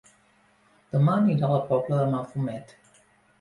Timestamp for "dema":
0.95-1.17